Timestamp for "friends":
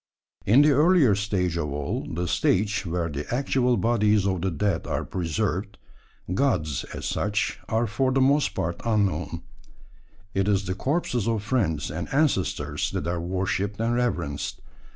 11.43-11.91